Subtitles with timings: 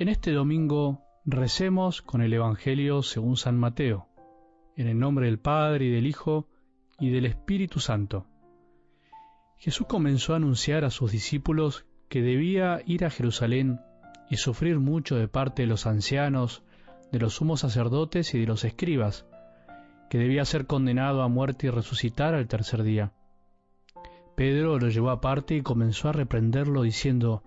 [0.00, 4.08] En este domingo recemos con el Evangelio según San Mateo,
[4.74, 6.48] en el nombre del Padre y del Hijo
[6.98, 8.26] y del Espíritu Santo.
[9.58, 13.78] Jesús comenzó a anunciar a sus discípulos que debía ir a Jerusalén
[14.30, 16.62] y sufrir mucho de parte de los ancianos,
[17.12, 19.26] de los sumos sacerdotes y de los escribas,
[20.08, 23.12] que debía ser condenado a muerte y resucitar al tercer día.
[24.34, 27.44] Pedro lo llevó aparte y comenzó a reprenderlo diciendo,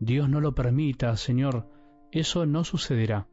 [0.00, 1.72] Dios no lo permita, Señor,
[2.20, 3.26] eso no sucederá.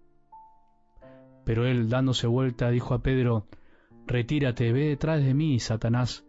[1.45, 3.48] Pero él, dándose vuelta, dijo a Pedro,
[4.08, 6.26] Retírate, ve detrás de mí, Satanás,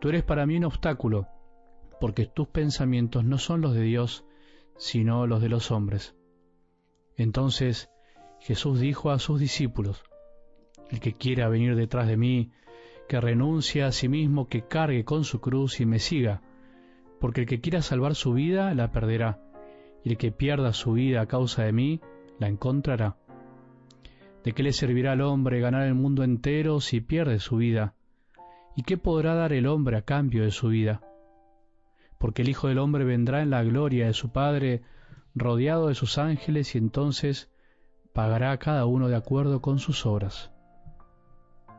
[0.00, 1.28] tú eres para mí un obstáculo,
[2.00, 4.24] porque tus pensamientos no son los de Dios,
[4.76, 6.14] sino los de los hombres.
[7.16, 7.90] Entonces
[8.40, 10.02] Jesús dijo a sus discípulos,
[10.90, 12.50] El que quiera venir detrás de mí,
[13.08, 16.42] que renuncie a sí mismo, que cargue con su cruz y me siga,
[17.20, 19.40] porque el que quiera salvar su vida la perderá,
[20.04, 22.00] y el que pierda su vida a causa de mí
[22.38, 23.16] la encontrará.
[24.44, 27.94] ¿De qué le servirá al hombre ganar el mundo entero si pierde su vida?
[28.76, 31.00] ¿Y qué podrá dar el hombre a cambio de su vida?
[32.18, 34.82] Porque el Hijo del Hombre vendrá en la gloria de su Padre,
[35.34, 37.50] rodeado de sus ángeles, y entonces
[38.12, 40.50] pagará a cada uno de acuerdo con sus obras.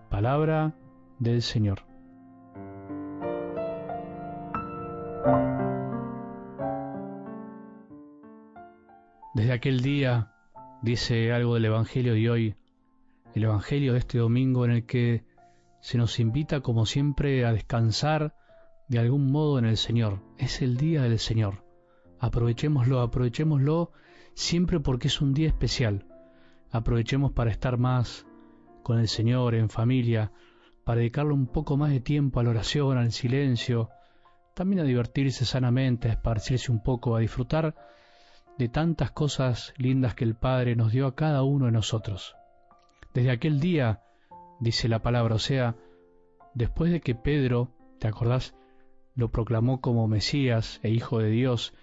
[0.09, 0.76] Palabra
[1.20, 1.95] del Señor.
[9.56, 10.34] Aquel día,
[10.81, 12.56] dice algo del Evangelio de hoy,
[13.34, 15.23] el Evangelio de este domingo en el que
[15.80, 18.36] se nos invita como siempre a descansar
[18.89, 20.22] de algún modo en el Señor.
[20.38, 21.64] Es el día del Señor.
[22.20, 23.92] Aprovechémoslo, aprovechémoslo
[24.34, 26.06] siempre porque es un día especial.
[26.72, 28.25] Aprovechemos para estar más
[28.84, 30.31] con el Señor en familia,
[30.84, 33.90] para dedicarle un poco más de tiempo a la oración, al silencio,
[34.53, 37.73] también a divertirse sanamente, a esparcirse un poco, a disfrutar
[38.58, 42.36] de tantas cosas lindas que el Padre nos dio a cada uno de nosotros.
[43.14, 44.02] Desde aquel día,
[44.60, 45.76] dice la palabra, o sea,
[46.54, 48.56] después de que Pedro, ¿te acordás?
[49.16, 51.74] lo proclamó como Mesías e Hijo de Dios,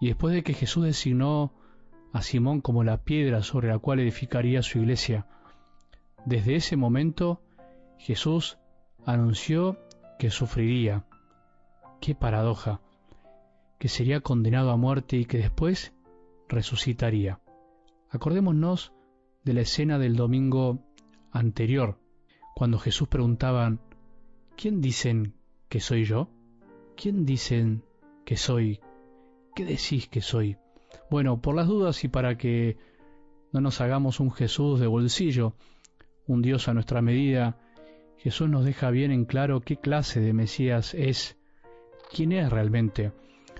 [0.00, 1.52] y después de que Jesús designó
[2.12, 5.26] a Simón como la piedra sobre la cual edificaría su iglesia,
[6.26, 7.40] desde ese momento
[7.98, 8.58] Jesús
[9.06, 9.78] anunció
[10.18, 11.04] que sufriría.
[12.00, 12.80] Qué paradoja,
[13.78, 15.92] que sería condenado a muerte y que después
[16.52, 17.40] resucitaría.
[18.10, 18.92] Acordémonos
[19.42, 20.84] de la escena del domingo
[21.32, 21.98] anterior,
[22.54, 23.80] cuando Jesús preguntaban,
[24.56, 25.34] ¿quién dicen
[25.68, 26.28] que soy yo?
[26.96, 27.82] ¿Quién dicen
[28.24, 28.80] que soy?
[29.56, 30.58] ¿Qué decís que soy?
[31.10, 32.76] Bueno, por las dudas y para que
[33.52, 35.54] no nos hagamos un Jesús de bolsillo,
[36.26, 37.58] un Dios a nuestra medida,
[38.18, 41.36] Jesús nos deja bien en claro qué clase de Mesías es,
[42.12, 43.12] quién es realmente.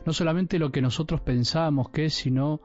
[0.04, 2.60] No solamente lo que nosotros pensamos que es, sino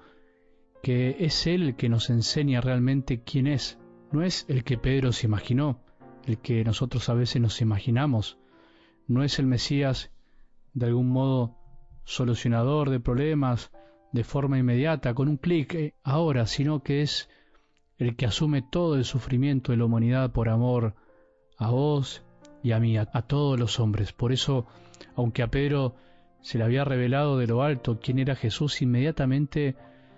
[0.81, 3.79] que es Él que nos enseña realmente quién es.
[4.11, 5.81] No es el que Pedro se imaginó,
[6.25, 8.37] el que nosotros a veces nos imaginamos.
[9.07, 10.11] No es el Mesías
[10.73, 11.55] de algún modo
[12.03, 13.71] solucionador de problemas
[14.11, 17.29] de forma inmediata, con un clic eh, ahora, sino que es
[17.97, 20.95] el que asume todo el sufrimiento de la humanidad por amor
[21.57, 22.23] a vos
[22.63, 24.13] y a mí, a, todos los hombres.
[24.13, 24.67] Por eso,
[25.15, 25.95] aunque a Pedro
[26.41, 29.75] se le había revelado de lo alto quién era Jesús, inmediatamente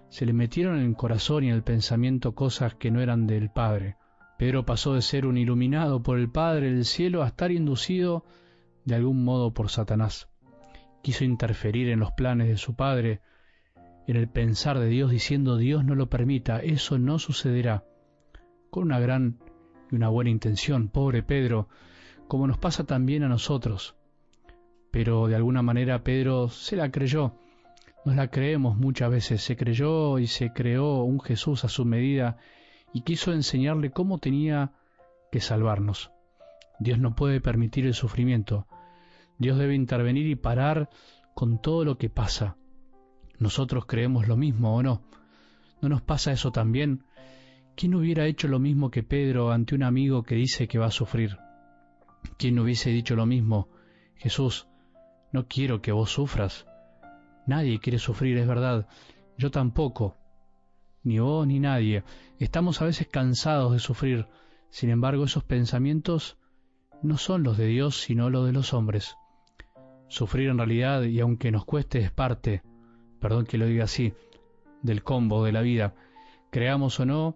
[0.10, 3.50] se le metieron en el corazón y en el pensamiento cosas que no eran del
[3.50, 3.98] Padre.
[4.38, 8.26] Pedro pasó de ser un iluminado por el Padre del cielo a estar inducido
[8.86, 10.30] de algún modo por Satanás.
[11.02, 13.22] Quiso interferir en los planes de su Padre,
[14.08, 17.84] en el pensar de Dios, diciendo Dios no lo permita, eso no sucederá,
[18.70, 19.40] con una gran
[19.92, 21.68] y una buena intención, pobre Pedro,
[22.28, 23.96] como nos pasa también a nosotros.
[24.92, 27.36] Pero de alguna manera Pedro se la creyó,
[28.06, 32.38] nos la creemos muchas veces, se creyó y se creó un Jesús a su medida
[32.94, 34.72] y quiso enseñarle cómo tenía
[35.32, 36.12] que salvarnos.
[36.80, 38.68] Dios no puede permitir el sufrimiento,
[39.38, 40.90] Dios debe intervenir y parar
[41.34, 42.58] con todo lo que pasa.
[43.38, 45.02] Nosotros creemos lo mismo o no.
[45.82, 47.06] ¿No nos pasa eso también?
[47.76, 50.92] ¿Quién hubiera hecho lo mismo que Pedro ante un amigo que dice que va a
[50.92, 51.38] sufrir?
[52.38, 53.70] ¿Quién hubiese dicho lo mismo?
[54.16, 54.68] Jesús,
[55.32, 56.66] no quiero que vos sufras.
[57.50, 58.88] Nadie quiere sufrir, es verdad.
[59.36, 60.16] Yo tampoco.
[61.02, 62.04] Ni vos ni nadie.
[62.38, 64.28] Estamos a veces cansados de sufrir.
[64.70, 66.38] Sin embargo, esos pensamientos
[67.02, 69.16] no son los de Dios, sino los de los hombres.
[70.10, 72.62] Sufrir en realidad, y aunque nos cueste, es parte,
[73.20, 74.14] perdón que lo diga así,
[74.84, 75.96] del combo de la vida.
[76.52, 77.36] Creamos o no,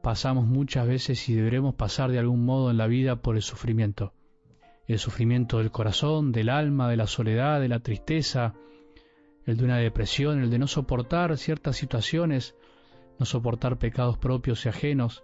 [0.00, 4.12] pasamos muchas veces y deberemos pasar de algún modo en la vida por el sufrimiento.
[4.86, 8.54] El sufrimiento del corazón, del alma, de la soledad, de la tristeza,
[9.46, 12.54] el de una depresión, el de no soportar ciertas situaciones,
[13.18, 15.22] no soportar pecados propios y ajenos,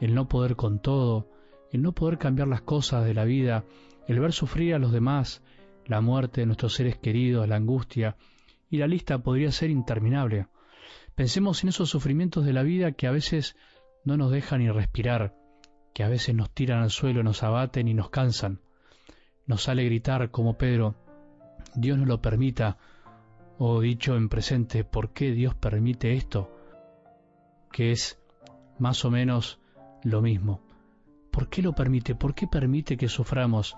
[0.00, 1.28] el no poder con todo,
[1.72, 3.64] el no poder cambiar las cosas de la vida,
[4.06, 5.42] el ver sufrir a los demás,
[5.84, 8.16] la muerte de nuestros seres queridos, la angustia,
[8.70, 10.46] y la lista podría ser interminable.
[11.14, 13.56] Pensemos en esos sufrimientos de la vida que a veces
[14.04, 15.34] no nos dejan ni respirar,
[15.94, 18.60] que a veces nos tiran al suelo, nos abaten y nos cansan.
[19.46, 20.94] Nos sale gritar como Pedro,
[21.74, 22.78] Dios no lo permita,
[23.58, 26.50] o dicho en presente, ¿por qué Dios permite esto?
[27.72, 28.18] Que es
[28.78, 29.58] más o menos
[30.02, 30.60] lo mismo.
[31.30, 32.14] ¿Por qué lo permite?
[32.14, 33.76] ¿Por qué permite que suframos?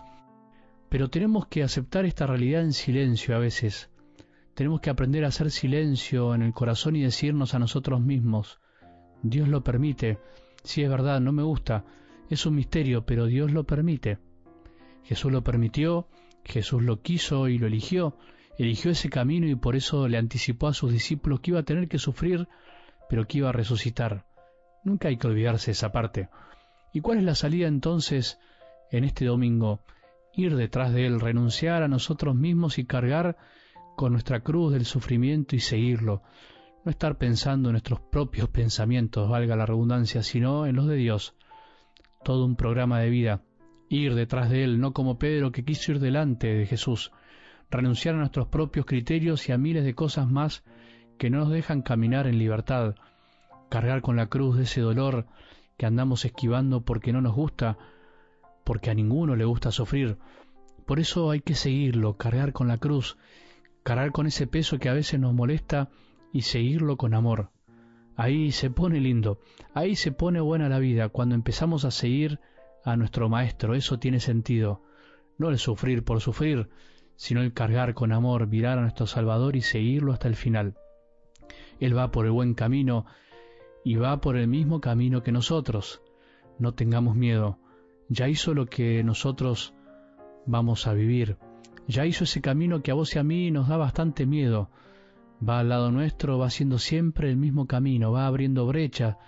[0.88, 3.90] Pero tenemos que aceptar esta realidad en silencio a veces.
[4.54, 8.60] Tenemos que aprender a hacer silencio en el corazón y decirnos a nosotros mismos,
[9.22, 10.18] Dios lo permite,
[10.62, 11.84] si es verdad, no me gusta,
[12.30, 14.18] es un misterio, pero Dios lo permite.
[15.04, 16.08] Jesús lo permitió,
[16.44, 18.16] Jesús lo quiso y lo eligió,
[18.58, 21.88] eligió ese camino y por eso le anticipó a sus discípulos que iba a tener
[21.88, 22.48] que sufrir,
[23.08, 24.26] pero que iba a resucitar.
[24.84, 26.28] Nunca hay que olvidarse esa parte.
[26.92, 28.38] ¿Y cuál es la salida entonces
[28.90, 29.80] en este domingo?
[30.34, 33.36] Ir detrás de Él, renunciar a nosotros mismos y cargar
[33.96, 36.22] con nuestra cruz del sufrimiento y seguirlo.
[36.84, 41.34] No estar pensando en nuestros propios pensamientos, valga la redundancia, sino en los de Dios.
[42.24, 43.42] Todo un programa de vida.
[43.88, 47.12] Ir detrás de Él, no como Pedro que quiso ir delante de Jesús.
[47.70, 50.64] Renunciar a nuestros propios criterios y a miles de cosas más
[51.18, 52.94] que no nos dejan caminar en libertad.
[53.68, 55.26] Cargar con la cruz de ese dolor
[55.76, 57.76] que andamos esquivando porque no nos gusta,
[58.64, 60.18] porque a ninguno le gusta sufrir.
[60.86, 63.18] Por eso hay que seguirlo, cargar con la cruz,
[63.82, 65.90] cargar con ese peso que a veces nos molesta
[66.32, 67.50] y seguirlo con amor.
[68.16, 69.38] Ahí se pone lindo,
[69.74, 72.40] ahí se pone buena la vida, cuando empezamos a seguir
[72.84, 74.82] a nuestro Maestro, eso tiene sentido.
[75.36, 76.68] No el sufrir por sufrir,
[77.18, 80.76] sino el cargar con amor, mirar a nuestro Salvador y seguirlo hasta el final.
[81.80, 83.06] Él va por el buen camino
[83.84, 86.00] y va por el mismo camino que nosotros.
[86.60, 87.58] No tengamos miedo.
[88.08, 89.74] Ya hizo lo que nosotros
[90.46, 91.38] vamos a vivir.
[91.88, 94.70] Ya hizo ese camino que a vos y a mí nos da bastante miedo.
[95.46, 99.18] Va al lado nuestro, va haciendo siempre el mismo camino, va abriendo brecha,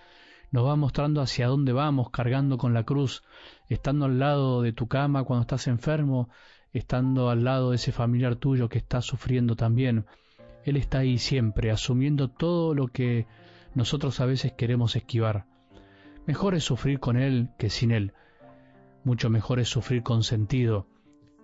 [0.52, 3.24] nos va mostrando hacia dónde vamos, cargando con la cruz,
[3.68, 6.28] estando al lado de tu cama cuando estás enfermo,
[6.72, 10.06] estando al lado de ese familiar tuyo que está sufriendo también.
[10.64, 13.26] Él está ahí siempre, asumiendo todo lo que
[13.74, 15.46] nosotros a veces queremos esquivar.
[16.26, 18.12] Mejor es sufrir con Él que sin Él.
[19.04, 20.86] Mucho mejor es sufrir con sentido.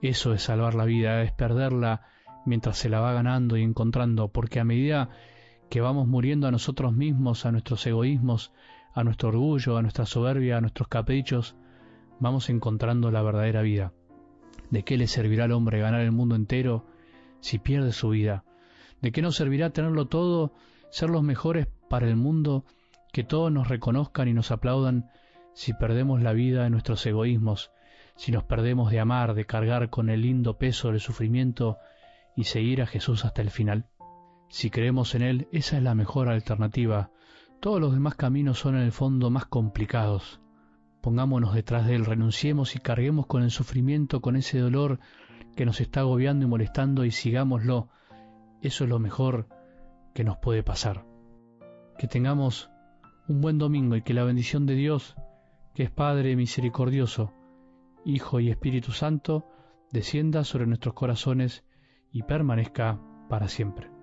[0.03, 2.03] Eso es salvar la vida, es perderla
[2.45, 5.11] mientras se la va ganando y encontrando, porque a medida
[5.71, 8.53] que vamos muriendo a nosotros mismos, a nuestros egoísmos,
[8.95, 11.57] a nuestro orgullo, a nuestra soberbia, a nuestros caprichos,
[12.21, 13.93] vamos encontrando la verdadera vida.
[14.71, 16.87] ¿De qué le servirá al hombre ganar el mundo entero
[17.41, 18.45] si pierde su vida?
[19.01, 20.53] ¿De qué nos servirá tenerlo todo,
[20.91, 22.65] ser los mejores para el mundo,
[23.13, 25.11] que todos nos reconozcan y nos aplaudan
[25.55, 27.71] si perdemos la vida en nuestros egoísmos,
[28.17, 31.79] si nos perdemos de amar, de cargar con el lindo peso del sufrimiento
[32.37, 33.87] y seguir a Jesús hasta el final?
[34.49, 37.11] Si creemos en Él, esa es la mejor alternativa.
[37.61, 40.41] Todos los demás caminos son en el fondo más complicados.
[41.07, 44.99] Pongámonos detrás de Él, renunciemos y carguemos con el sufrimiento, con ese dolor
[45.55, 47.91] que nos está agobiando y molestando y sigámoslo.
[48.61, 49.47] Eso es lo mejor
[50.15, 51.05] que nos puede pasar
[51.97, 52.71] que tengamos
[53.29, 55.15] un buen domingo y que la bendición de Dios,
[55.75, 57.33] que es Padre misericordioso,
[58.05, 59.47] Hijo y Espíritu Santo,
[59.93, 61.65] descienda sobre nuestros corazones
[62.11, 63.96] y permanezca para siempre.